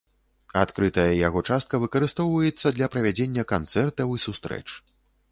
[0.61, 4.63] Адкрытая яго частка выкарыстоўваецца для правядзення канцэртаў і сустрэч.